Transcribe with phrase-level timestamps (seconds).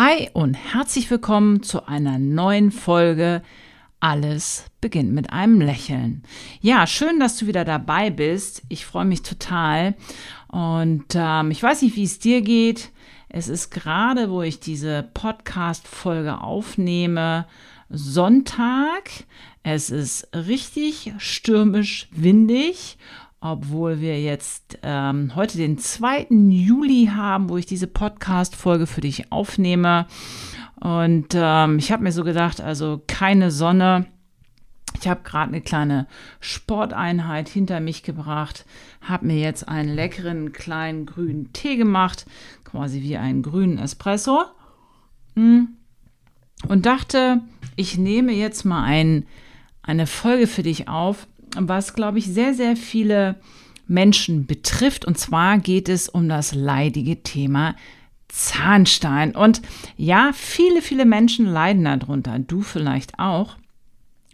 [0.00, 3.42] Hi und herzlich willkommen zu einer neuen Folge
[3.98, 6.22] Alles beginnt mit einem Lächeln.
[6.60, 8.62] Ja, schön, dass du wieder dabei bist.
[8.68, 9.96] Ich freue mich total.
[10.46, 12.92] Und ähm, ich weiß nicht, wie es dir geht.
[13.28, 17.48] Es ist gerade, wo ich diese Podcast-Folge aufnehme,
[17.90, 19.10] Sonntag.
[19.64, 22.98] Es ist richtig stürmisch windig
[23.40, 26.26] obwohl wir jetzt ähm, heute den 2.
[26.30, 30.06] Juli haben, wo ich diese Podcast-Folge für dich aufnehme.
[30.80, 34.06] Und ähm, ich habe mir so gedacht, also keine Sonne.
[35.00, 36.08] Ich habe gerade eine kleine
[36.40, 38.64] Sporteinheit hinter mich gebracht,
[39.00, 42.26] habe mir jetzt einen leckeren kleinen grünen Tee gemacht,
[42.64, 44.44] quasi wie einen grünen Espresso.
[45.36, 45.68] Hm.
[46.66, 47.42] Und dachte,
[47.76, 49.26] ich nehme jetzt mal ein,
[49.82, 53.36] eine Folge für dich auf, was, glaube ich, sehr, sehr viele
[53.86, 55.04] Menschen betrifft.
[55.04, 57.74] Und zwar geht es um das leidige Thema
[58.28, 59.34] Zahnstein.
[59.34, 59.62] Und
[59.96, 62.38] ja, viele, viele Menschen leiden darunter.
[62.38, 63.56] Du vielleicht auch.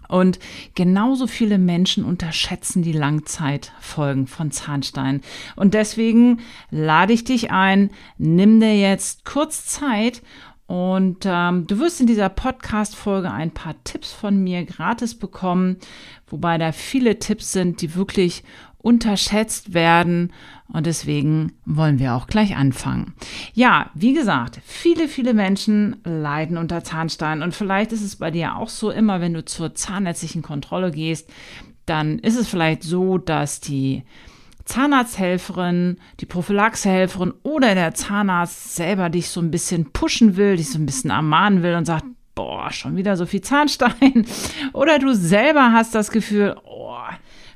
[0.09, 0.39] Und
[0.75, 5.23] genauso viele Menschen unterschätzen die Langzeitfolgen von Zahnstein.
[5.57, 10.23] Und deswegen lade ich dich ein, nimm dir jetzt kurz Zeit
[10.67, 15.77] und ähm, du wirst in dieser Podcast-Folge ein paar Tipps von mir gratis bekommen,
[16.27, 18.45] wobei da viele Tipps sind, die wirklich
[18.79, 20.33] unterschätzt werden.
[20.69, 23.15] Und deswegen wollen wir auch gleich anfangen.
[23.53, 27.43] Ja, wie gesagt, viele, viele Menschen leiden unter Zahnstein.
[27.43, 31.31] Und vielleicht ist es bei dir auch so, immer wenn du zur zahnärztlichen Kontrolle gehst,
[31.87, 34.03] dann ist es vielleicht so, dass die
[34.65, 40.79] Zahnarzthelferin, die Prophylaxehelferin oder der Zahnarzt selber dich so ein bisschen pushen will, dich so
[40.79, 44.27] ein bisschen ermahnen will und sagt, boah, schon wieder so viel Zahnstein.
[44.73, 46.99] Oder du selber hast das Gefühl, oh,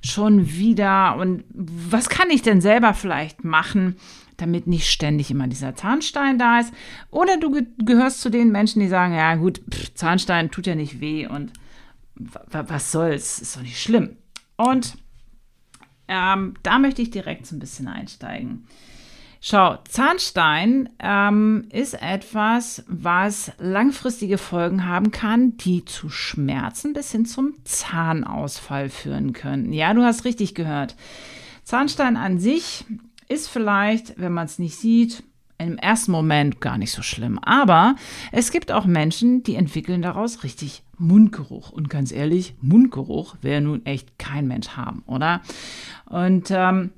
[0.02, 1.16] schon wieder.
[1.16, 3.96] Und was kann ich denn selber vielleicht machen,
[4.36, 6.72] damit nicht ständig immer dieser Zahnstein da ist?
[7.10, 11.00] Oder du gehörst zu den Menschen, die sagen, ja gut, pff, Zahnstein tut ja nicht
[11.00, 11.52] weh und
[12.14, 14.16] was soll's, ist doch nicht schlimm.
[14.56, 14.96] Und
[16.08, 18.66] ähm, da möchte ich direkt so ein bisschen einsteigen.
[19.40, 27.24] Schau, Zahnstein ähm, ist etwas, was langfristige Folgen haben kann, die zu Schmerzen bis hin
[27.24, 29.72] zum Zahnausfall führen können.
[29.72, 30.96] Ja, du hast richtig gehört.
[31.62, 32.84] Zahnstein an sich
[33.28, 35.22] ist vielleicht, wenn man es nicht sieht,
[35.58, 37.38] im ersten Moment gar nicht so schlimm.
[37.38, 37.94] Aber
[38.32, 41.70] es gibt auch Menschen, die entwickeln daraus richtig Mundgeruch.
[41.70, 45.40] Und ganz ehrlich, Mundgeruch wäre nun echt kein Mensch haben, oder?
[46.06, 46.90] Und ähm,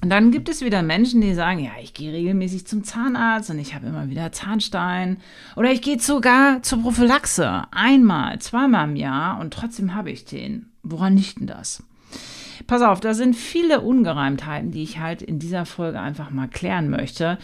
[0.00, 3.74] dann gibt es wieder Menschen, die sagen, ja, ich gehe regelmäßig zum Zahnarzt und ich
[3.74, 5.18] habe immer wieder Zahnstein.
[5.56, 10.66] Oder ich gehe sogar zur Prophylaxe einmal, zweimal im Jahr und trotzdem habe ich den.
[10.82, 11.82] Woran liegt denn das?
[12.66, 16.88] Pass auf, da sind viele Ungereimtheiten, die ich halt in dieser Folge einfach mal klären
[16.90, 17.38] möchte.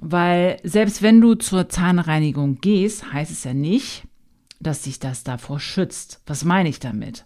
[0.00, 4.04] Weil selbst wenn du zur Zahnreinigung gehst, heißt es ja nicht,
[4.60, 6.20] dass sich das davor schützt.
[6.26, 7.24] Was meine ich damit?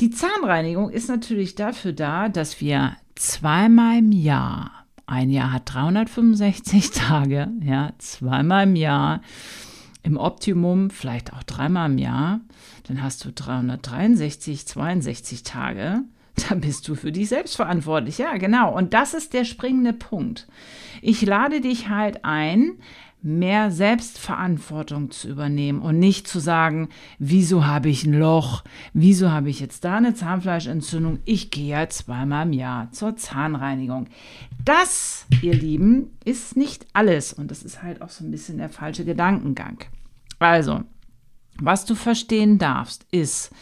[0.00, 6.90] Die Zahnreinigung ist natürlich dafür da, dass wir zweimal im Jahr, ein Jahr hat 365
[6.94, 9.20] Tage, ja, zweimal im Jahr,
[10.02, 12.40] im Optimum vielleicht auch dreimal im Jahr,
[12.84, 16.02] dann hast du 363, 62 Tage,
[16.48, 18.18] da bist du für dich selbst verantwortlich.
[18.18, 18.74] Ja, genau.
[18.76, 20.48] Und das ist der springende Punkt.
[21.00, 22.78] Ich lade dich halt ein,
[23.22, 26.88] mehr Selbstverantwortung zu übernehmen und nicht zu sagen,
[27.18, 31.88] wieso habe ich ein Loch, wieso habe ich jetzt da eine Zahnfleischentzündung, ich gehe ja
[31.88, 34.08] zweimal im Jahr zur Zahnreinigung.
[34.64, 38.68] Das, ihr Lieben, ist nicht alles und das ist halt auch so ein bisschen der
[38.68, 39.78] falsche Gedankengang.
[40.38, 40.82] Also,
[41.60, 43.52] was du verstehen darfst, ist,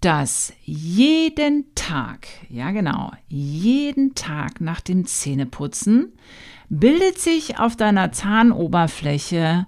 [0.00, 6.12] dass jeden Tag, ja genau, jeden Tag nach dem Zähneputzen
[6.68, 9.66] bildet sich auf deiner Zahnoberfläche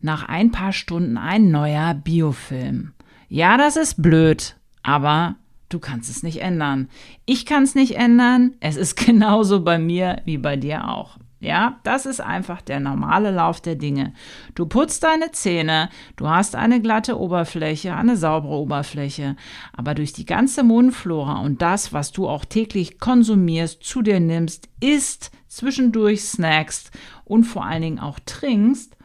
[0.00, 2.92] nach ein paar Stunden ein neuer Biofilm.
[3.28, 5.36] Ja, das ist blöd, aber
[5.68, 6.88] du kannst es nicht ändern.
[7.24, 8.54] Ich kann es nicht ändern.
[8.60, 11.18] Es ist genauso bei mir wie bei dir auch.
[11.42, 14.14] Ja, das ist einfach der normale Lauf der Dinge.
[14.54, 19.34] Du putzt deine Zähne, du hast eine glatte Oberfläche, eine saubere Oberfläche,
[19.72, 24.68] aber durch die ganze Mundflora und das, was du auch täglich konsumierst, zu dir nimmst,
[24.78, 26.92] isst, zwischendurch snackst
[27.24, 28.96] und vor allen Dingen auch trinkst,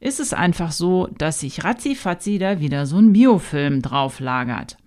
[0.00, 4.78] ist es einfach so, dass sich ratzifatzi da wieder so ein Biofilm drauf lagert.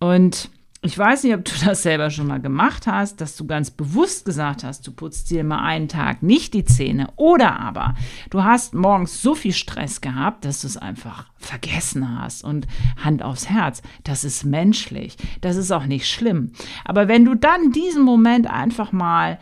[0.00, 0.48] Und
[0.84, 4.24] ich weiß nicht, ob du das selber schon mal gemacht hast, dass du ganz bewusst
[4.24, 7.08] gesagt hast, du putzt dir mal einen Tag nicht die Zähne.
[7.14, 7.94] Oder aber
[8.30, 12.42] du hast morgens so viel Stress gehabt, dass du es einfach vergessen hast.
[12.42, 15.16] Und Hand aufs Herz, das ist menschlich.
[15.40, 16.50] Das ist auch nicht schlimm.
[16.84, 19.38] Aber wenn du dann diesen Moment einfach mal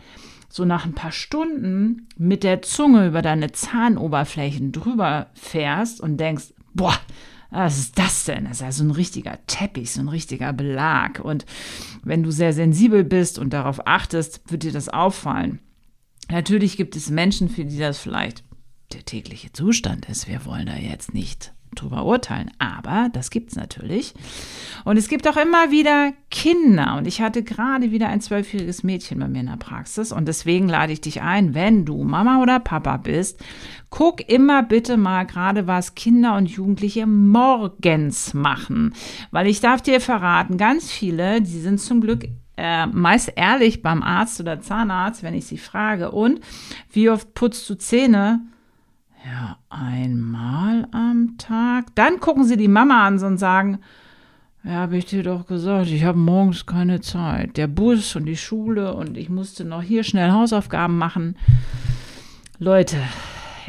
[0.47, 6.53] so nach ein paar Stunden mit der Zunge über deine Zahnoberflächen drüber fährst und denkst,
[6.75, 6.99] boah,
[7.51, 8.45] was ist das denn?
[8.45, 11.19] Das ist ja so ein richtiger Teppich, so ein richtiger Belag.
[11.19, 11.45] Und
[12.03, 15.59] wenn du sehr sensibel bist und darauf achtest, wird dir das auffallen.
[16.29, 18.43] Natürlich gibt es Menschen, für die das vielleicht
[18.93, 20.27] der tägliche Zustand ist.
[20.27, 22.51] Wir wollen da jetzt nicht drüber urteilen.
[22.59, 24.13] Aber das gibt es natürlich.
[24.83, 26.95] Und es gibt auch immer wieder Kinder.
[26.97, 30.11] Und ich hatte gerade wieder ein zwölfjähriges Mädchen bei mir in der Praxis.
[30.11, 33.39] Und deswegen lade ich dich ein, wenn du Mama oder Papa bist,
[33.89, 38.93] guck immer bitte mal gerade, was Kinder und Jugendliche morgens machen.
[39.31, 42.27] Weil ich darf dir verraten, ganz viele, die sind zum Glück
[42.57, 46.11] äh, meist ehrlich beim Arzt oder Zahnarzt, wenn ich sie frage.
[46.11, 46.41] Und
[46.91, 48.41] wie oft putzt du Zähne?
[49.25, 51.95] Ja, einmal am Tag.
[51.95, 53.79] Dann gucken sie die Mama an und sagen,
[54.63, 57.57] ja, habe ich dir doch gesagt, ich habe morgens keine Zeit.
[57.57, 61.37] Der Bus und die Schule und ich musste noch hier schnell Hausaufgaben machen.
[62.57, 62.97] Leute,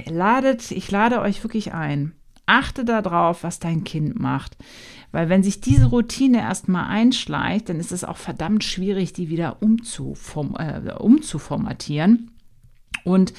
[0.07, 2.13] ladet, ich lade euch wirklich ein.
[2.47, 4.57] Achte darauf, was dein Kind macht.
[5.13, 9.63] Weil wenn sich diese Routine erstmal einschleicht, dann ist es auch verdammt schwierig, die wieder
[9.63, 12.31] umzuform äh, umzuformatieren.
[13.05, 13.33] Und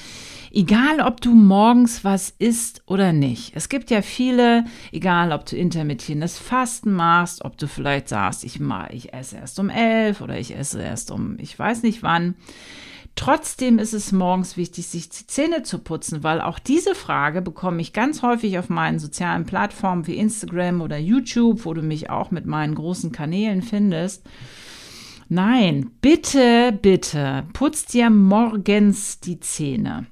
[0.50, 5.56] egal, ob du morgens was isst oder nicht, es gibt ja viele, egal, ob du
[5.56, 10.38] intermittierendes Fasten machst, ob du vielleicht sagst, ich, mach, ich esse erst um elf oder
[10.38, 12.34] ich esse erst um, ich weiß nicht wann.
[13.16, 17.80] Trotzdem ist es morgens wichtig, sich die Zähne zu putzen, weil auch diese Frage bekomme
[17.80, 22.32] ich ganz häufig auf meinen sozialen Plattformen wie Instagram oder YouTube, wo du mich auch
[22.32, 24.24] mit meinen großen Kanälen findest.
[25.34, 30.06] Nein, bitte, bitte, putz dir morgens die Zähne.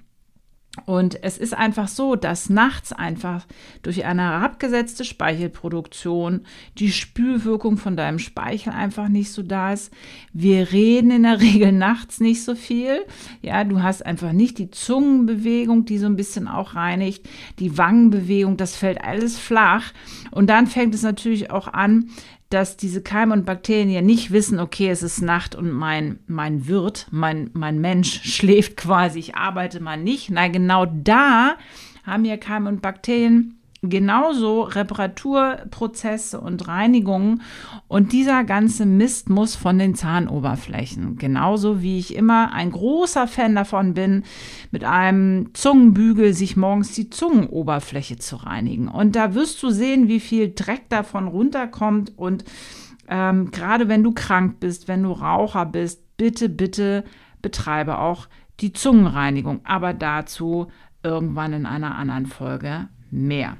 [0.84, 3.46] Und es ist einfach so, dass nachts einfach
[3.82, 6.40] durch eine herabgesetzte Speichelproduktion
[6.78, 9.92] die Spülwirkung von deinem Speichel einfach nicht so da ist.
[10.32, 13.04] Wir reden in der Regel nachts nicht so viel.
[13.42, 17.28] Ja, du hast einfach nicht die Zungenbewegung, die so ein bisschen auch reinigt,
[17.60, 19.92] die Wangenbewegung, das fällt alles flach.
[20.32, 22.08] Und dann fängt es natürlich auch an,
[22.52, 26.66] dass diese Keime und Bakterien ja nicht wissen, okay, es ist Nacht und mein, mein
[26.66, 30.30] Wirt, mein, mein Mensch schläft quasi, ich arbeite mal nicht.
[30.30, 31.56] Nein, genau da
[32.04, 37.42] haben ja Keime und Bakterien genauso Reparaturprozesse und Reinigungen
[37.88, 41.16] und dieser ganze Mist muss von den Zahnoberflächen.
[41.16, 44.22] Genauso wie ich immer ein großer Fan davon bin,
[44.70, 48.86] mit einem Zungenbügel sich morgens die Zungenoberfläche zu reinigen.
[48.86, 52.44] Und da wirst du sehen, wie viel Dreck davon runterkommt und
[53.08, 57.02] ähm, gerade wenn du krank bist, wenn du Raucher bist, bitte, bitte
[57.42, 58.28] betreibe auch
[58.60, 59.60] die Zungenreinigung.
[59.64, 60.68] Aber dazu
[61.02, 63.56] irgendwann in einer anderen Folge mehr.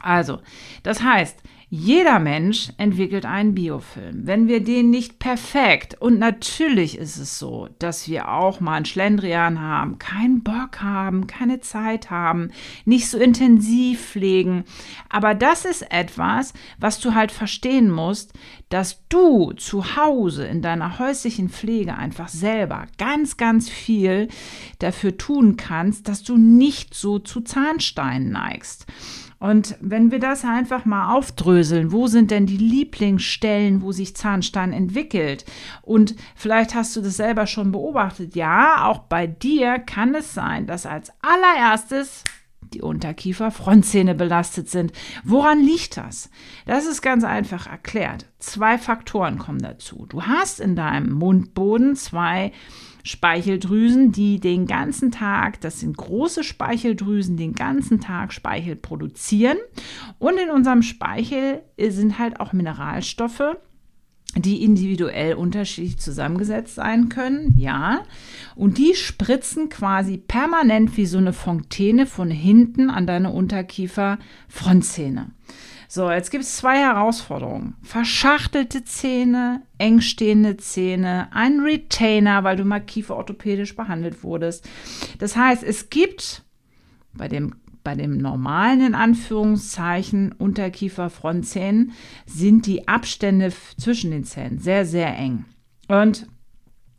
[0.00, 0.40] Also,
[0.82, 4.26] das heißt, jeder Mensch entwickelt einen Biofilm.
[4.26, 8.84] Wenn wir den nicht perfekt, und natürlich ist es so, dass wir auch mal einen
[8.86, 12.52] Schlendrian haben, keinen Bock haben, keine Zeit haben,
[12.86, 14.64] nicht so intensiv pflegen.
[15.10, 18.32] Aber das ist etwas, was du halt verstehen musst,
[18.70, 24.28] dass du zu Hause in deiner häuslichen Pflege einfach selber ganz, ganz viel
[24.78, 28.86] dafür tun kannst, dass du nicht so zu Zahnsteinen neigst.
[29.38, 34.72] Und wenn wir das einfach mal aufdröseln, wo sind denn die Lieblingsstellen, wo sich Zahnstein
[34.72, 35.44] entwickelt?
[35.82, 38.34] Und vielleicht hast du das selber schon beobachtet.
[38.34, 42.24] Ja, auch bei dir kann es sein, dass als allererstes
[42.74, 44.92] die Unterkiefer-Frontzähne belastet sind.
[45.24, 46.30] Woran liegt das?
[46.66, 48.26] Das ist ganz einfach erklärt.
[48.38, 50.06] Zwei Faktoren kommen dazu.
[50.08, 52.52] Du hast in deinem Mundboden zwei
[53.08, 59.56] Speicheldrüsen, die den ganzen Tag, das sind große Speicheldrüsen, den ganzen Tag Speichel produzieren.
[60.18, 63.56] Und in unserem Speichel sind halt auch Mineralstoffe,
[64.36, 68.02] die individuell unterschiedlich zusammengesetzt sein können, ja.
[68.54, 75.30] Und die spritzen quasi permanent wie so eine Fontäne von hinten an deine Unterkiefer-Frontzähne.
[75.90, 77.74] So, jetzt gibt es zwei Herausforderungen.
[77.82, 84.68] Verschachtelte Zähne, engstehende Zähne, ein Retainer, weil du mal kieferorthopädisch behandelt wurdest.
[85.18, 86.44] Das heißt, es gibt
[87.14, 87.54] bei dem
[87.84, 91.92] bei dem normalen, in Anführungszeichen, Unterkiefer-Frontzähnen
[92.26, 95.46] sind die Abstände zwischen den Zähnen sehr, sehr eng.
[95.88, 96.26] Und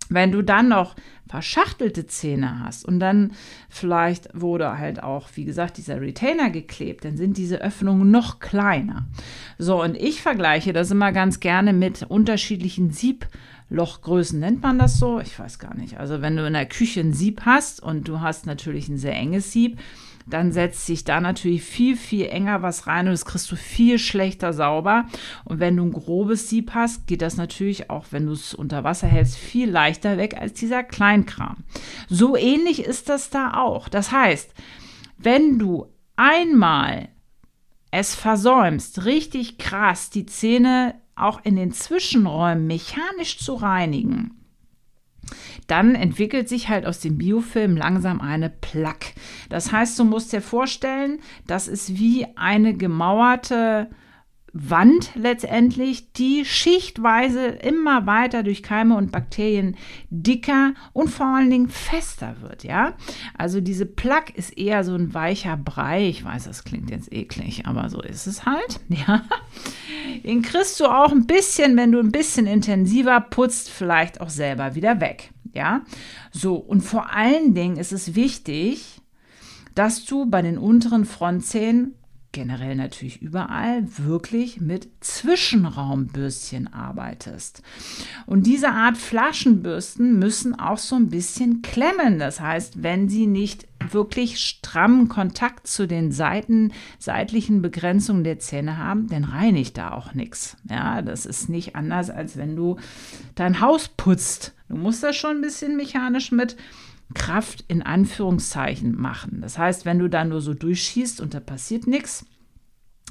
[0.10, 0.96] wenn du dann noch
[1.28, 3.34] verschachtelte Zähne hast und dann
[3.70, 9.06] vielleicht wurde halt auch, wie gesagt, dieser Retainer geklebt, dann sind diese Öffnungen noch kleiner.
[9.60, 14.40] So, und ich vergleiche das immer ganz gerne mit unterschiedlichen Sieblochgrößen.
[14.40, 15.20] Nennt man das so?
[15.20, 16.00] Ich weiß gar nicht.
[16.00, 19.16] Also wenn du in der Küche ein Sieb hast und du hast natürlich ein sehr
[19.16, 19.78] enges Sieb,
[20.30, 24.00] dann setzt sich da natürlich viel, viel enger was rein und das kriegst du viel
[24.00, 25.06] schlechter sauber.
[25.46, 28.84] Und wenn du ein grobes Sieb hast, geht das natürlich auch, wenn du es unter
[28.84, 31.64] Wasser hältst, viel leichter weg als dieser Kleinkram.
[32.08, 33.90] So ähnlich ist das da auch.
[33.90, 34.54] Das heißt,
[35.18, 37.10] wenn du einmal
[37.92, 44.39] es versäumst, richtig krass die Zähne auch in den Zwischenräumen mechanisch zu reinigen,
[45.70, 49.14] dann entwickelt sich halt aus dem Biofilm langsam eine Plaque.
[49.50, 53.90] Das heißt, du musst dir vorstellen, das ist wie eine gemauerte
[54.54, 59.76] Wand letztendlich, die schichtweise immer weiter durch Keime und Bakterien
[60.10, 62.94] dicker und vor allen Dingen fester wird, ja.
[63.38, 66.08] Also diese Plaque ist eher so ein weicher Brei.
[66.08, 69.24] Ich weiß, das klingt jetzt eklig, aber so ist es halt, ja.
[70.24, 74.76] Den kriegst du auch ein bisschen, wenn du ein bisschen intensiver putzt, vielleicht auch selber
[74.76, 75.82] wieder weg, ja.
[76.32, 79.02] So, und vor allen Dingen ist es wichtig,
[79.76, 81.96] dass du bei den unteren Frontzähnen
[82.32, 87.64] generell natürlich überall, wirklich mit Zwischenraumbürstchen arbeitest.
[88.26, 92.20] Und diese Art Flaschenbürsten müssen auch so ein bisschen klemmen.
[92.20, 98.78] Das heißt, wenn sie nicht wirklich strammen Kontakt zu den Seiten, seitlichen Begrenzungen der Zähne
[98.78, 100.58] haben, dann reinigt da auch nichts.
[100.70, 102.78] Ja, das ist nicht anders, als wenn du
[103.36, 104.54] dein Haus putzt.
[104.70, 106.56] Du musst das schon ein bisschen mechanisch mit
[107.16, 109.42] Kraft in Anführungszeichen machen.
[109.42, 112.26] Das heißt, wenn du da nur so durchschießt und da passiert nichts,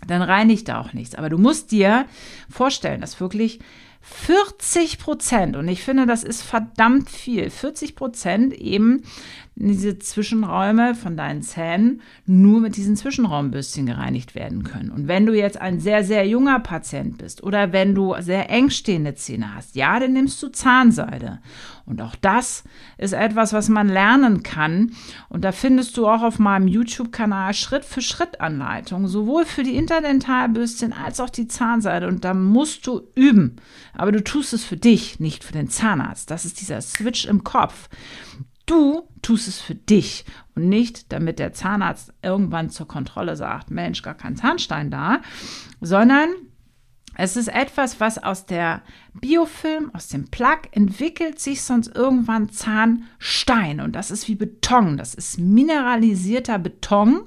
[0.07, 1.17] dann reinigt da auch nichts.
[1.17, 2.07] Aber du musst dir
[2.49, 3.59] vorstellen, dass wirklich
[4.01, 9.03] 40 Prozent, und ich finde, das ist verdammt viel, 40 Prozent eben
[9.67, 14.91] diese Zwischenräume von deinen Zähnen nur mit diesen Zwischenraumbürstchen gereinigt werden können.
[14.91, 18.71] Und wenn du jetzt ein sehr, sehr junger Patient bist oder wenn du sehr eng
[18.71, 21.41] stehende Zähne hast, ja, dann nimmst du Zahnseide.
[21.87, 22.65] Und auch das
[22.99, 24.93] ist etwas, was man lernen kann.
[25.31, 29.75] Und da findest du auch auf meinem YouTube-Kanal Schritt für Schritt Anleitungen, sowohl für die
[29.75, 32.07] Interdentalbürstchen als auch die Zahnseide.
[32.07, 33.57] Und da musst du üben.
[33.95, 36.31] Aber du tust es für dich, nicht für den Zahnarzt.
[36.31, 37.89] Das ist dieser Switch im Kopf.
[38.69, 44.03] Du tust es für dich und nicht, damit der Zahnarzt irgendwann zur Kontrolle sagt, Mensch,
[44.03, 45.23] gar kein Zahnstein da,
[45.81, 46.29] sondern
[47.17, 48.83] es ist etwas, was aus der
[49.15, 53.81] Biofilm, aus dem Plug entwickelt sich sonst irgendwann Zahnstein.
[53.81, 57.23] Und das ist wie Beton, das ist mineralisierter Beton,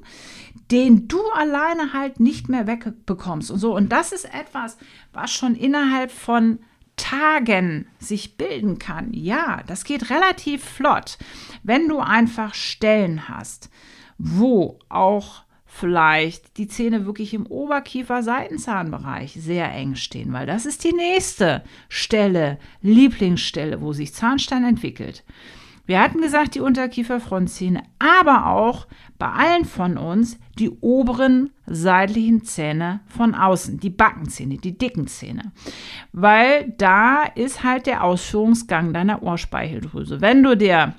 [0.69, 3.49] den du alleine halt nicht mehr wegbekommst.
[3.49, 3.75] Und so.
[3.75, 4.77] Und das ist etwas,
[5.11, 6.59] was schon innerhalb von
[6.95, 11.17] Tagen sich bilden kann, ja, das geht relativ flott,
[11.63, 13.69] wenn du einfach Stellen hast,
[14.17, 20.93] wo auch vielleicht die Zähne wirklich im Oberkiefer-Seitenzahnbereich sehr eng stehen, weil das ist die
[20.93, 25.23] nächste Stelle, Lieblingsstelle, wo sich Zahnstein entwickelt.
[25.91, 28.87] Wir hatten gesagt, die Unterkiefer-Frontzähne, aber auch
[29.19, 35.51] bei allen von uns die oberen seitlichen Zähne von außen, die Backenzähne, die dicken Zähne.
[36.13, 40.21] Weil da ist halt der Ausführungsgang deiner Ohrspeicheldrüse.
[40.21, 40.95] Wenn du dir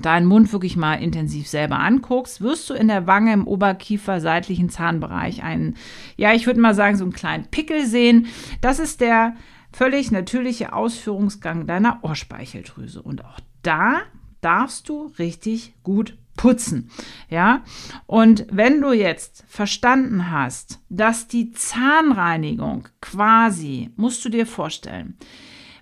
[0.00, 4.70] deinen Mund wirklich mal intensiv selber anguckst, wirst du in der Wange im Oberkiefer seitlichen
[4.70, 5.76] Zahnbereich einen,
[6.16, 8.28] ja, ich würde mal sagen, so einen kleinen Pickel sehen.
[8.62, 9.34] Das ist der
[9.70, 13.02] völlig natürliche Ausführungsgang deiner Ohrspeicheldrüse.
[13.02, 14.00] Und auch da
[14.40, 16.90] darfst du richtig gut putzen.
[17.28, 17.62] Ja,
[18.06, 25.18] und wenn du jetzt verstanden hast, dass die Zahnreinigung quasi, musst du dir vorstellen,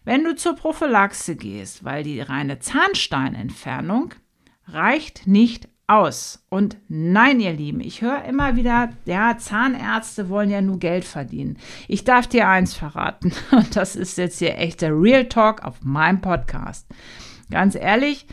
[0.04, 4.14] wenn du zur Prophylaxe gehst, weil die reine Zahnsteinentfernung
[4.66, 6.44] reicht nicht aus.
[6.48, 11.58] Und nein, ihr Lieben, ich höre immer wieder, ja, Zahnärzte wollen ja nur Geld verdienen.
[11.86, 15.82] Ich darf dir eins verraten, und das ist jetzt hier echt der Real Talk auf
[15.82, 16.86] meinem Podcast.
[17.50, 18.26] Ganz ehrlich,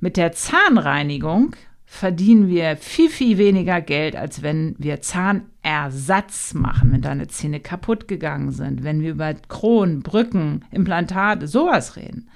[0.00, 1.54] mit der Zahnreinigung
[1.94, 8.08] verdienen wir viel, viel weniger Geld, als wenn wir Zahnersatz machen, wenn deine Zähne kaputt
[8.08, 12.28] gegangen sind, wenn wir über Kronen, Brücken, Implantate, sowas reden.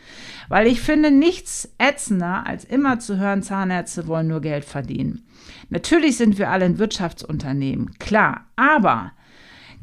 [0.48, 5.26] Weil ich finde nichts ätzender, als immer zu hören, Zahnärzte wollen nur Geld verdienen.
[5.70, 9.12] Natürlich sind wir alle ein Wirtschaftsunternehmen, klar, aber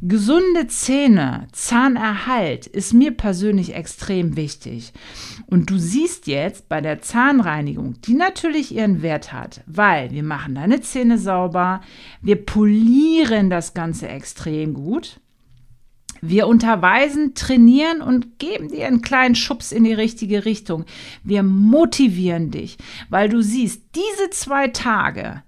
[0.01, 4.93] Gesunde Zähne, Zahnerhalt ist mir persönlich extrem wichtig.
[5.47, 10.55] Und du siehst jetzt bei der Zahnreinigung, die natürlich ihren Wert hat, weil wir machen
[10.55, 11.81] deine Zähne sauber,
[12.21, 15.19] wir polieren das Ganze extrem gut.
[16.21, 20.85] Wir unterweisen, trainieren und geben dir einen kleinen Schubs in die richtige Richtung.
[21.23, 22.77] Wir motivieren dich,
[23.09, 25.43] weil du siehst, diese zwei Tage,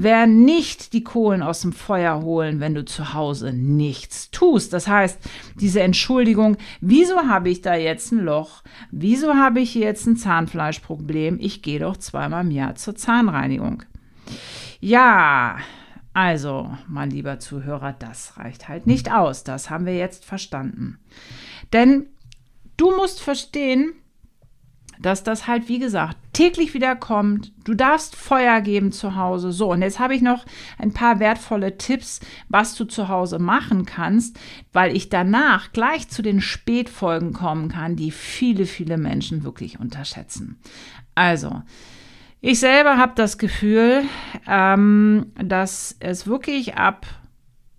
[0.00, 4.72] Wer nicht die Kohlen aus dem Feuer holen, wenn du zu Hause nichts tust.
[4.72, 5.18] Das heißt,
[5.56, 8.62] diese Entschuldigung, wieso habe ich da jetzt ein Loch?
[8.92, 11.38] Wieso habe ich jetzt ein Zahnfleischproblem?
[11.40, 13.82] Ich gehe doch zweimal im Jahr zur Zahnreinigung.
[14.78, 15.56] Ja,
[16.14, 19.42] also, mein lieber Zuhörer, das reicht halt nicht aus.
[19.42, 21.00] Das haben wir jetzt verstanden.
[21.72, 22.06] Denn
[22.76, 23.94] du musst verstehen,
[25.00, 27.52] dass das halt, wie gesagt, täglich wieder kommt.
[27.64, 29.52] Du darfst Feuer geben zu Hause.
[29.52, 30.44] So, und jetzt habe ich noch
[30.78, 34.38] ein paar wertvolle Tipps, was du zu Hause machen kannst,
[34.72, 40.60] weil ich danach gleich zu den Spätfolgen kommen kann, die viele, viele Menschen wirklich unterschätzen.
[41.14, 41.62] Also,
[42.40, 44.04] ich selber habe das Gefühl,
[44.46, 47.06] ähm, dass es wirklich ab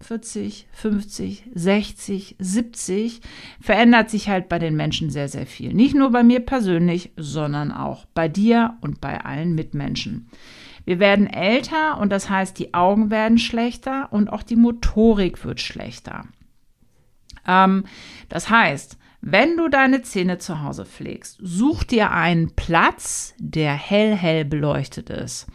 [0.02, 3.22] 40, 50, 60, 70
[3.60, 5.74] verändert sich halt bei den Menschen sehr, sehr viel.
[5.74, 10.30] Nicht nur bei mir persönlich, sondern auch bei dir und bei allen Mitmenschen.
[10.86, 15.60] Wir werden älter und das heißt, die Augen werden schlechter und auch die Motorik wird
[15.60, 16.26] schlechter.
[17.46, 17.84] Ähm,
[18.30, 24.16] das heißt, wenn du deine Zähne zu Hause pflegst, such dir einen Platz, der hell,
[24.16, 25.48] hell beleuchtet ist.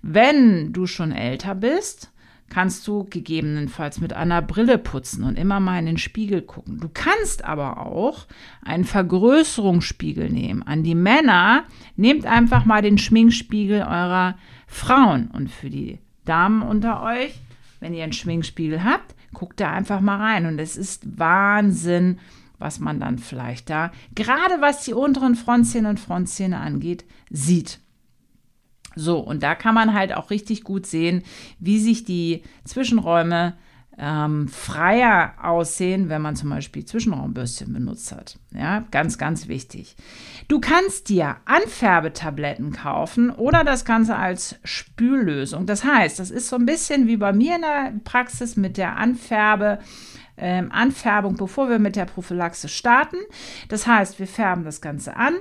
[0.00, 2.10] Wenn du schon älter bist,
[2.48, 6.78] kannst du gegebenenfalls mit einer Brille putzen und immer mal in den Spiegel gucken.
[6.78, 8.26] Du kannst aber auch
[8.62, 10.62] einen Vergrößerungsspiegel nehmen.
[10.62, 11.64] An die Männer,
[11.96, 14.36] nehmt einfach mal den Schminkspiegel eurer
[14.66, 15.28] Frauen.
[15.28, 17.34] Und für die Damen unter euch,
[17.80, 20.46] wenn ihr einen Schminkspiegel habt, guckt da einfach mal rein.
[20.46, 22.18] Und es ist Wahnsinn,
[22.58, 27.80] was man dann vielleicht da, gerade was die unteren Frontzähne und Frontzähne angeht, sieht.
[28.96, 31.22] So, und da kann man halt auch richtig gut sehen,
[31.58, 33.54] wie sich die Zwischenräume
[33.98, 38.38] ähm, freier aussehen, wenn man zum Beispiel Zwischenraumbürstchen benutzt hat.
[38.52, 39.96] Ja, ganz, ganz wichtig.
[40.48, 45.66] Du kannst dir Anfärbetabletten kaufen oder das Ganze als Spüllösung.
[45.66, 48.96] Das heißt, das ist so ein bisschen wie bei mir in der Praxis mit der
[48.96, 49.78] Anfärbe.
[50.36, 53.18] Ähm, Anfärbung, bevor wir mit der Prophylaxe starten.
[53.68, 55.34] Das heißt, wir färben das Ganze an,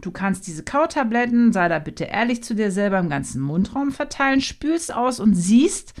[0.00, 4.40] Du kannst diese Kautabletten, sei da bitte ehrlich zu dir selber, im ganzen Mundraum verteilen,
[4.40, 5.94] spülst aus und siehst,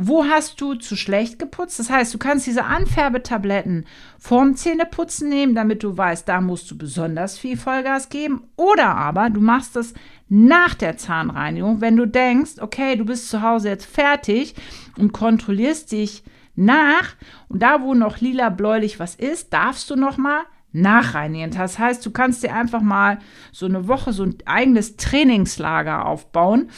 [0.00, 1.80] wo hast du zu schlecht geputzt.
[1.80, 3.84] Das heißt, du kannst diese Anfärbetabletten
[4.18, 8.44] vorm Zähneputzen nehmen, damit du weißt, da musst du besonders viel Vollgas geben.
[8.54, 9.94] Oder aber du machst das
[10.28, 14.54] nach der Zahnreinigung, wenn du denkst, okay, du bist zu Hause jetzt fertig
[14.96, 16.22] und kontrollierst dich
[16.54, 17.14] nach
[17.48, 21.50] und da, wo noch lila bläulich was ist, darfst du noch mal nachreinigen.
[21.50, 23.18] Das heißt, du kannst dir einfach mal
[23.52, 26.70] so eine Woche so ein eigenes Trainingslager aufbauen.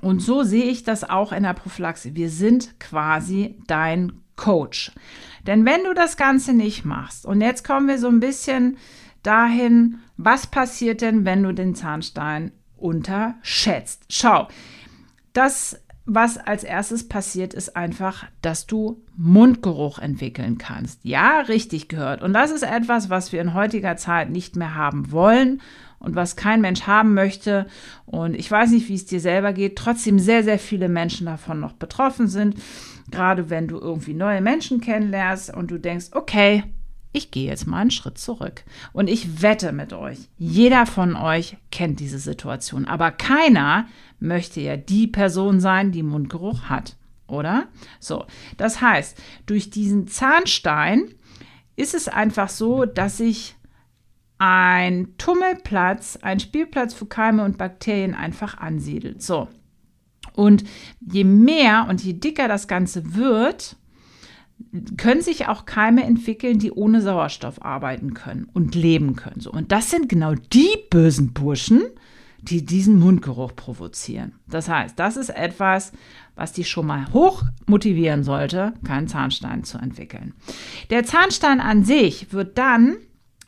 [0.00, 2.14] Und so sehe ich das auch in der Prophylaxe.
[2.14, 4.92] Wir sind quasi dein Coach.
[5.46, 8.78] Denn wenn du das Ganze nicht machst, und jetzt kommen wir so ein bisschen
[9.22, 14.04] dahin, was passiert denn, wenn du den Zahnstein unterschätzt?
[14.08, 14.48] Schau,
[15.32, 21.04] das was als erstes passiert, ist einfach, dass du Mundgeruch entwickeln kannst.
[21.04, 22.22] Ja, richtig gehört.
[22.22, 25.60] Und das ist etwas, was wir in heutiger Zeit nicht mehr haben wollen
[25.98, 27.66] und was kein Mensch haben möchte.
[28.06, 29.76] Und ich weiß nicht, wie es dir selber geht.
[29.76, 32.56] Trotzdem sehr, sehr viele Menschen davon noch betroffen sind.
[33.10, 36.64] Gerade wenn du irgendwie neue Menschen kennenlernst und du denkst, okay,
[37.12, 38.64] ich gehe jetzt mal einen Schritt zurück.
[38.92, 43.86] Und ich wette mit euch, jeder von euch kennt diese Situation, aber keiner
[44.18, 46.96] möchte ja die Person sein, die Mundgeruch hat,
[47.26, 47.68] oder?
[47.98, 51.14] So, das heißt, durch diesen Zahnstein
[51.76, 53.56] ist es einfach so, dass sich
[54.38, 59.22] ein Tummelplatz, ein Spielplatz für Keime und Bakterien einfach ansiedelt.
[59.22, 59.48] So.
[60.34, 60.64] Und
[61.00, 63.76] je mehr und je dicker das Ganze wird,
[64.96, 69.40] können sich auch Keime entwickeln, die ohne Sauerstoff arbeiten können und leben können.
[69.40, 69.50] So.
[69.50, 71.82] Und das sind genau die bösen Burschen,
[72.42, 74.32] die diesen Mundgeruch provozieren.
[74.48, 75.92] Das heißt, das ist etwas,
[76.34, 80.34] was dich schon mal hoch motivieren sollte, keinen Zahnstein zu entwickeln.
[80.88, 82.96] Der Zahnstein an sich wird dann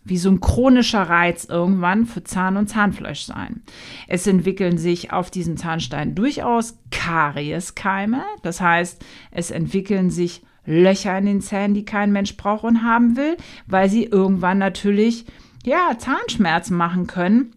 [0.05, 3.63] wie so ein chronischer Reiz irgendwann für Zahn und Zahnfleisch sein.
[4.09, 8.23] Es entwickeln sich auf diesem Zahnstein durchaus Karieskeime.
[8.43, 13.17] Das heißt, es entwickeln sich Löcher in den Zähnen, die kein Mensch braucht und haben
[13.17, 15.27] will, weil sie irgendwann natürlich
[15.65, 17.55] ja, Zahnschmerzen machen können.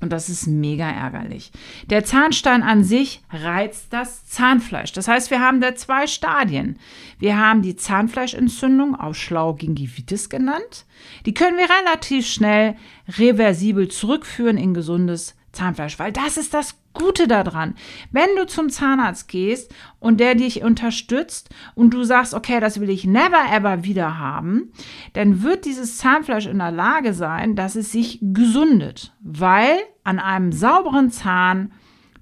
[0.00, 1.50] Und das ist mega ärgerlich.
[1.90, 4.92] Der Zahnstein an sich reizt das Zahnfleisch.
[4.92, 6.78] Das heißt, wir haben da zwei Stadien.
[7.18, 10.86] Wir haben die Zahnfleischentzündung, auch schlau Gingivitis genannt.
[11.26, 12.76] Die können wir relativ schnell
[13.08, 17.74] reversibel zurückführen in gesundes Zahnfleisch, weil das ist das Gute daran.
[18.12, 22.90] Wenn du zum Zahnarzt gehst und der dich unterstützt und du sagst, okay, das will
[22.90, 24.72] ich never ever wieder haben,
[25.14, 30.52] dann wird dieses Zahnfleisch in der Lage sein, dass es sich gesundet, weil an einem
[30.52, 31.72] sauberen Zahn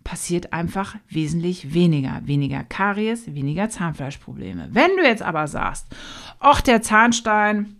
[0.02, 2.22] passiert einfach wesentlich weniger.
[2.24, 4.68] Weniger Karies, weniger Zahnfleischprobleme.
[4.70, 5.88] Wenn du jetzt aber sagst,
[6.38, 7.76] ach, der Zahnstein,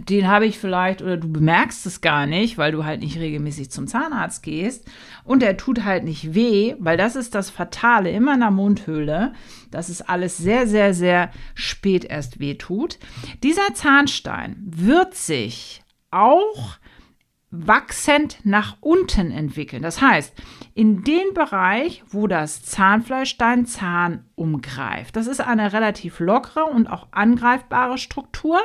[0.00, 3.70] den habe ich vielleicht oder du bemerkst es gar nicht, weil du halt nicht regelmäßig
[3.70, 4.90] zum Zahnarzt gehst
[5.24, 9.34] und der tut halt nicht weh, weil das ist das Fatale immer in der Mundhöhle,
[9.70, 12.98] dass es alles sehr, sehr, sehr spät erst weh tut.
[13.42, 16.78] Dieser Zahnstein wird sich auch
[17.52, 19.82] wachsend nach unten entwickeln.
[19.82, 20.34] Das heißt,
[20.74, 25.16] in den Bereich, wo das Zahnfleisch deinen Zahn umgreift.
[25.16, 28.58] Das ist eine relativ lockere und auch angreifbare Struktur.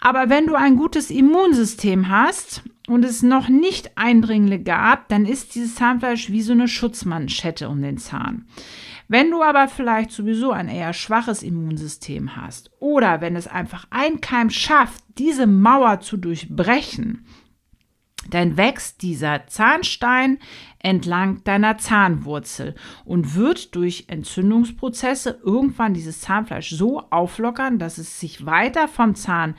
[0.00, 5.54] Aber wenn du ein gutes Immunsystem hast und es noch nicht Eindringlinge gab, dann ist
[5.54, 8.46] dieses Zahnfleisch wie so eine Schutzmanschette um den Zahn.
[9.08, 14.20] Wenn du aber vielleicht sowieso ein eher schwaches Immunsystem hast oder wenn es einfach ein
[14.20, 17.24] Keim schafft, diese Mauer zu durchbrechen,
[18.30, 20.38] dann wächst dieser Zahnstein
[20.80, 28.44] entlang deiner Zahnwurzel und wird durch Entzündungsprozesse irgendwann dieses Zahnfleisch so auflockern, dass es sich
[28.44, 29.54] weiter vom Zahn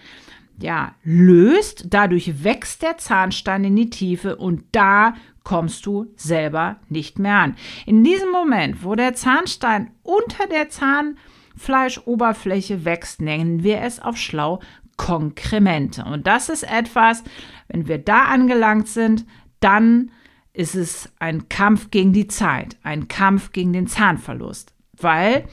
[0.59, 1.85] ja, löst.
[1.89, 7.55] Dadurch wächst der Zahnstein in die Tiefe und da kommst du selber nicht mehr an.
[7.85, 14.59] In diesem Moment, wo der Zahnstein unter der Zahnfleischoberfläche wächst, nennen wir es auf schlau
[14.97, 16.03] Konkremente.
[16.03, 17.23] Und das ist etwas,
[17.67, 19.25] wenn wir da angelangt sind,
[19.59, 20.11] dann
[20.53, 25.47] ist es ein Kampf gegen die Zeit, ein Kampf gegen den Zahnverlust, weil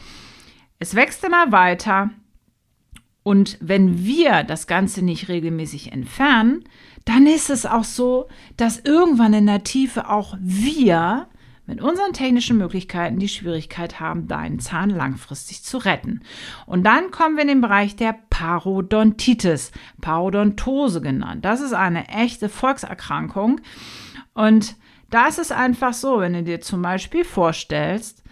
[0.78, 2.10] es wächst immer weiter
[3.24, 6.62] und wenn wir das Ganze nicht regelmäßig entfernen,
[7.06, 11.26] dann ist es auch so, dass irgendwann in der Tiefe auch wir
[11.66, 16.20] mit unseren technischen Möglichkeiten die Schwierigkeit haben, deinen Zahn langfristig zu retten.
[16.66, 21.46] Und dann kommen wir in den Bereich der Parodontitis, Parodontose genannt.
[21.46, 23.62] Das ist eine echte Volkserkrankung.
[24.34, 24.76] Und
[25.08, 28.23] da ist einfach so, wenn du dir zum Beispiel vorstellst,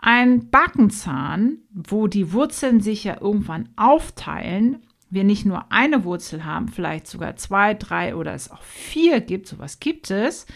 [0.00, 4.78] ein Backenzahn, wo die Wurzeln sich ja irgendwann aufteilen,
[5.10, 9.48] wir nicht nur eine Wurzel haben, vielleicht sogar zwei, drei oder es auch vier gibt,
[9.48, 10.46] sowas gibt es,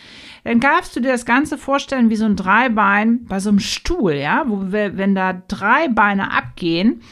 [0.44, 4.14] dann darfst du dir das Ganze vorstellen wie so ein Dreibein bei so einem Stuhl,
[4.14, 7.02] ja, wo wir, wenn da drei Beine abgehen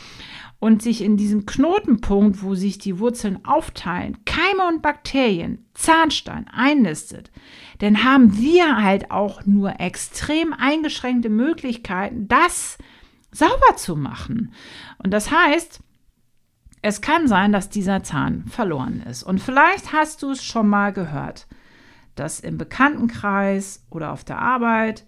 [0.62, 7.32] und sich in diesem Knotenpunkt, wo sich die Wurzeln aufteilen, Keime und Bakterien, Zahnstein einnistet,
[7.80, 12.78] dann haben wir halt auch nur extrem eingeschränkte Möglichkeiten, das
[13.32, 14.52] sauber zu machen.
[14.98, 15.80] Und das heißt,
[16.80, 19.24] es kann sein, dass dieser Zahn verloren ist.
[19.24, 21.48] Und vielleicht hast du es schon mal gehört,
[22.14, 25.06] dass im Bekanntenkreis oder auf der Arbeit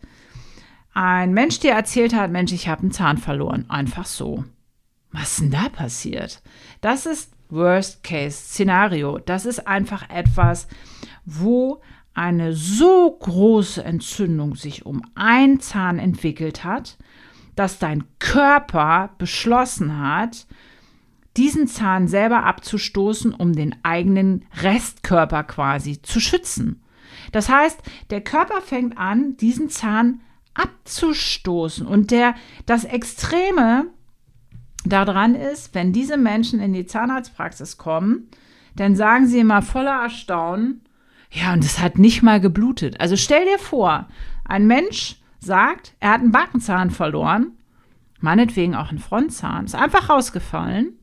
[0.95, 3.67] ein Mensch dir erzählt hat, Mensch, ich habe einen Zahn verloren.
[3.69, 4.43] Einfach so.
[5.14, 6.42] Was ist denn da passiert?
[6.81, 9.18] Das ist Worst-Case-Szenario.
[9.18, 10.66] Das ist einfach etwas,
[11.24, 11.81] wo
[12.14, 16.98] eine so große Entzündung sich um einen Zahn entwickelt hat,
[17.55, 20.48] dass dein Körper beschlossen hat,
[21.37, 26.83] diesen Zahn selber abzustoßen, um den eigenen Restkörper quasi zu schützen.
[27.31, 30.22] Das heißt, der Körper fängt an, diesen Zahn
[30.55, 31.87] abzustoßen.
[31.87, 32.35] Und der,
[32.66, 33.87] das Extreme
[34.85, 38.29] daran ist, wenn diese Menschen in die Zahnarztpraxis kommen,
[38.77, 40.83] dann sagen sie immer voller Erstaunen,
[41.31, 43.01] ja, und es hat nicht mal geblutet.
[43.01, 44.07] Also stell dir vor,
[44.44, 47.53] ein Mensch sagt, er hat einen Backenzahn verloren,
[48.20, 50.97] meinetwegen auch einen Frontzahn, ist einfach rausgefallen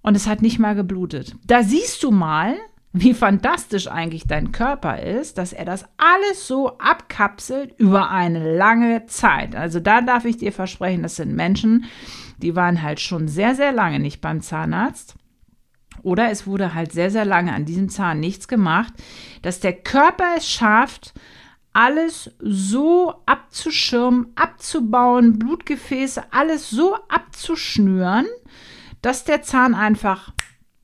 [0.00, 1.36] und es hat nicht mal geblutet.
[1.46, 2.56] Da siehst du mal,
[2.92, 9.06] wie fantastisch eigentlich dein Körper ist, dass er das alles so abkapselt über eine lange
[9.06, 9.56] Zeit.
[9.56, 11.84] Also da darf ich dir versprechen, das sind Menschen,
[12.38, 15.16] die waren halt schon sehr, sehr lange nicht beim Zahnarzt.
[16.02, 18.92] Oder es wurde halt sehr, sehr lange an diesem Zahn nichts gemacht,
[19.42, 21.14] dass der Körper es schafft,
[21.72, 28.26] alles so abzuschirmen, abzubauen, Blutgefäße, alles so abzuschnüren,
[29.00, 30.32] dass der Zahn einfach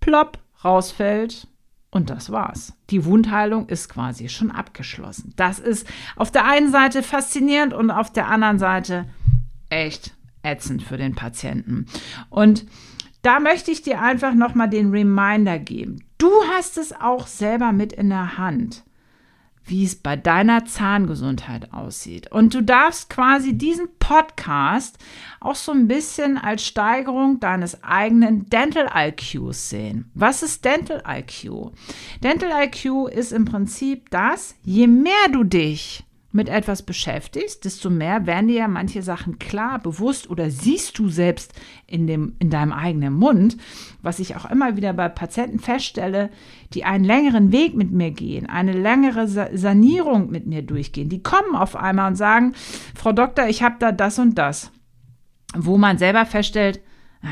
[0.00, 1.46] plopp rausfällt
[1.90, 2.74] und das war's.
[2.90, 5.32] Die Wundheilung ist quasi schon abgeschlossen.
[5.36, 9.06] Das ist auf der einen Seite faszinierend und auf der anderen Seite
[9.68, 11.86] echt ätzend für den Patienten.
[12.30, 12.66] Und
[13.22, 16.04] da möchte ich dir einfach nochmal den Reminder geben.
[16.18, 18.84] Du hast es auch selber mit in der Hand
[19.68, 22.32] wie es bei deiner Zahngesundheit aussieht.
[22.32, 24.98] Und du darfst quasi diesen Podcast
[25.40, 30.10] auch so ein bisschen als Steigerung deines eigenen Dental IQs sehen.
[30.14, 31.72] Was ist Dental IQ?
[32.22, 38.26] Dental IQ ist im Prinzip das, je mehr du dich mit etwas beschäftigst, desto mehr
[38.26, 41.54] werden dir ja manche Sachen klar, bewusst oder siehst du selbst
[41.86, 43.56] in, dem, in deinem eigenen Mund,
[44.02, 46.30] was ich auch immer wieder bei Patienten feststelle,
[46.74, 51.08] die einen längeren Weg mit mir gehen, eine längere Sanierung mit mir durchgehen.
[51.08, 52.52] Die kommen auf einmal und sagen,
[52.94, 54.70] Frau Doktor, ich habe da das und das,
[55.56, 56.80] wo man selber feststellt,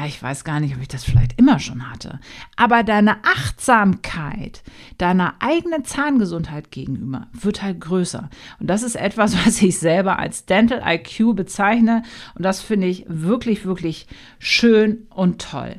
[0.07, 2.19] ich weiß gar nicht, ob ich das vielleicht immer schon hatte,
[2.57, 4.63] aber deine Achtsamkeit
[4.99, 8.29] deiner eigenen Zahngesundheit gegenüber wird halt größer.
[8.59, 12.03] Und das ist etwas, was ich selber als Dental IQ bezeichne.
[12.35, 14.07] Und das finde ich wirklich, wirklich
[14.39, 15.77] schön und toll.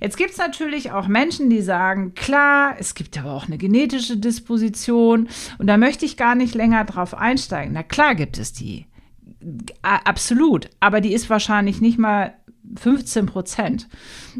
[0.00, 4.16] Jetzt gibt es natürlich auch Menschen, die sagen, klar, es gibt aber auch eine genetische
[4.16, 7.72] Disposition und da möchte ich gar nicht länger drauf einsteigen.
[7.72, 8.86] Na klar gibt es die.
[9.82, 10.68] Absolut.
[10.80, 12.34] Aber die ist wahrscheinlich nicht mal
[12.76, 13.88] 15 Prozent.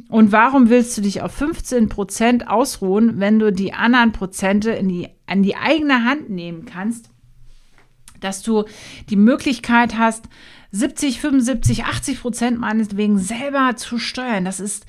[0.08, 4.88] Und warum willst du dich auf 15 Prozent ausruhen, wenn du die anderen Prozente in
[4.88, 7.10] die, an die eigene Hand nehmen kannst,
[8.20, 8.64] dass du
[9.10, 10.28] die Möglichkeit hast,
[10.70, 14.44] 70, 75, 80 Prozent meinetwegen selber zu steuern.
[14.44, 14.84] Das ist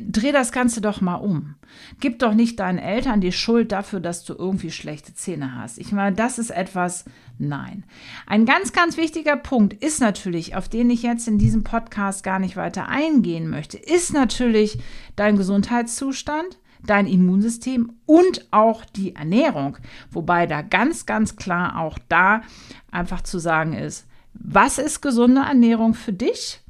[0.00, 1.54] dreh das Ganze doch mal um.
[2.00, 5.78] Gib doch nicht deinen Eltern die Schuld dafür, dass du irgendwie schlechte Zähne hast.
[5.78, 7.04] Ich meine, das ist etwas,
[7.38, 7.84] nein.
[8.26, 12.38] Ein ganz, ganz wichtiger Punkt ist natürlich, auf den ich jetzt in diesem Podcast gar
[12.38, 14.78] nicht weiter eingehen möchte, ist natürlich
[15.16, 19.78] dein Gesundheitszustand, dein Immunsystem und auch die Ernährung.
[20.10, 22.42] Wobei da ganz, ganz klar auch da
[22.90, 26.60] einfach zu sagen ist, was ist gesunde Ernährung für dich?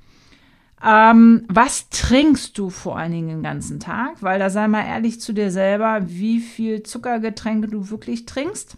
[0.85, 4.23] Ähm, was trinkst du vor allen Dingen den ganzen Tag?
[4.23, 8.77] Weil da sei mal ehrlich zu dir selber, wie viel Zuckergetränke du wirklich trinkst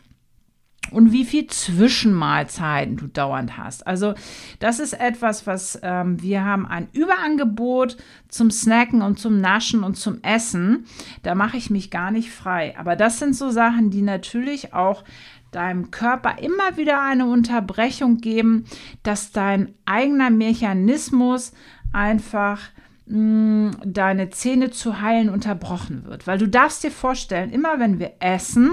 [0.90, 3.86] und wie viel Zwischenmahlzeiten du dauernd hast.
[3.86, 4.14] Also
[4.58, 7.96] das ist etwas, was ähm, wir haben ein Überangebot
[8.28, 10.86] zum Snacken und zum Naschen und zum Essen.
[11.22, 12.74] Da mache ich mich gar nicht frei.
[12.78, 15.04] Aber das sind so Sachen, die natürlich auch
[15.52, 18.64] deinem Körper immer wieder eine Unterbrechung geben,
[19.02, 21.52] dass dein eigener Mechanismus
[21.92, 22.60] einfach
[23.06, 26.26] mh, mm, deine Zähne zu heilen unterbrochen wird.
[26.26, 28.72] Weil du darfst dir vorstellen, immer wenn wir essen,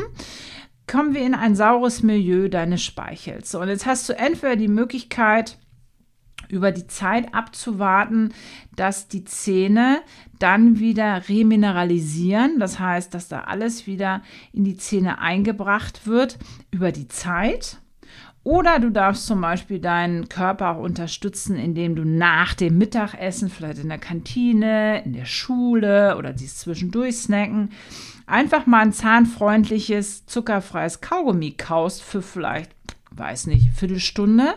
[0.88, 3.51] kommen wir in ein saures Milieu deines Speichels.
[3.51, 5.58] So, und jetzt hast du entweder die Möglichkeit,
[6.49, 8.34] über die Zeit abzuwarten,
[8.75, 10.01] dass die Zähne
[10.39, 12.60] dann wieder remineralisieren.
[12.60, 14.21] Das heißt, dass da alles wieder
[14.53, 16.38] in die Zähne eingebracht wird
[16.71, 17.80] über die Zeit.
[18.47, 23.79] Oder du darfst zum Beispiel deinen Körper auch unterstützen, indem du nach dem Mittagessen, vielleicht
[23.79, 27.71] in der Kantine, in der Schule oder dies zwischendurch snacken,
[28.25, 32.71] einfach mal ein zahnfreundliches, zuckerfreies Kaugummi kaust für vielleicht,
[33.12, 34.53] weiß nicht, Viertelstunde,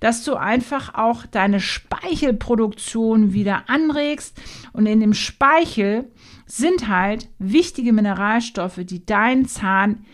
[0.00, 4.38] dass du einfach auch deine Speichelproduktion wieder anregst.
[4.74, 6.10] Und in dem Speichel
[6.44, 10.04] sind halt wichtige Mineralstoffe, die deinen Zahn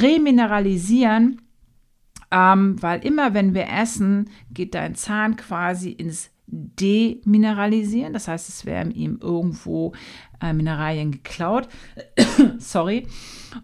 [0.00, 1.42] remineralisieren
[2.30, 8.12] ähm, weil immer wenn wir essen, geht dein Zahn quasi ins Demineralisieren.
[8.12, 9.92] Das heißt, es werden ihm irgendwo
[10.40, 11.68] äh, Mineralien geklaut.
[12.58, 13.06] Sorry.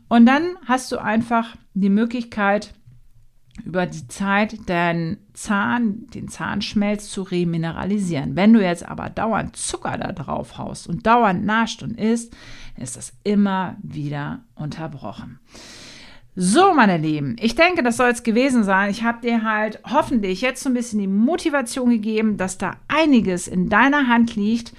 [0.08, 2.74] Und dann hast du einfach die Möglichkeit,
[3.64, 8.34] über die Zeit deinen Zahn, den Zahnschmelz zu remineralisieren.
[8.34, 12.34] Wenn du jetzt aber dauernd Zucker da drauf haust und dauernd nascht und isst,
[12.78, 15.38] ist das immer wieder unterbrochen.
[16.34, 18.90] So, meine Lieben, ich denke, das soll es gewesen sein.
[18.90, 23.48] Ich habe dir halt hoffentlich jetzt so ein bisschen die Motivation gegeben, dass da einiges
[23.48, 24.72] in deiner Hand liegt,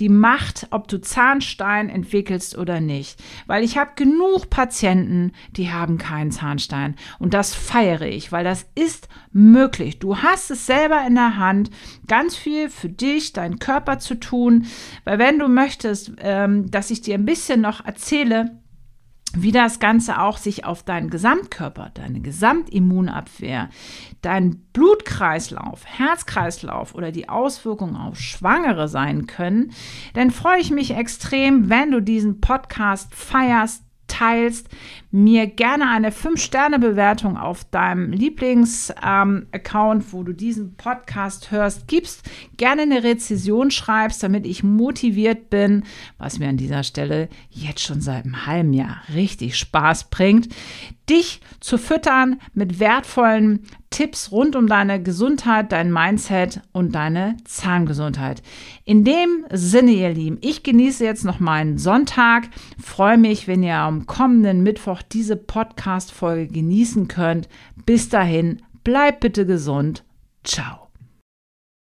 [0.00, 3.18] die Macht, ob du Zahnstein entwickelst oder nicht.
[3.46, 6.94] Weil ich habe genug Patienten, die haben keinen Zahnstein.
[7.18, 10.00] Und das feiere ich, weil das ist möglich.
[10.00, 11.70] Du hast es selber in der Hand,
[12.06, 14.66] ganz viel für dich, deinen Körper zu tun.
[15.04, 18.58] Weil wenn du möchtest, ähm, dass ich dir ein bisschen noch erzähle,
[19.34, 23.68] wie das Ganze auch sich auf deinen Gesamtkörper, deine Gesamtimmunabwehr,
[24.22, 29.72] deinen Blutkreislauf, Herzkreislauf oder die Auswirkungen auf Schwangere sein können,
[30.14, 34.68] dann freue ich mich extrem, wenn du diesen Podcast feierst, teilst,
[35.10, 42.82] mir gerne eine 5-Sterne-Bewertung auf deinem Lieblings-Account, ähm, wo du diesen Podcast hörst, gibst, gerne
[42.82, 45.84] eine Rezession schreibst, damit ich motiviert bin,
[46.18, 50.48] was mir an dieser Stelle jetzt schon seit einem halben Jahr richtig Spaß bringt,
[51.08, 58.42] dich zu füttern mit wertvollen Tipps rund um deine Gesundheit, dein Mindset und deine Zahngesundheit.
[58.84, 62.48] In dem Sinne, ihr Lieben, ich genieße jetzt noch meinen Sonntag,
[62.82, 67.48] freue mich, wenn ihr am kommenden Mittwoch diese Podcast-Folge genießen könnt.
[67.86, 70.04] Bis dahin, bleibt bitte gesund.
[70.44, 70.87] Ciao.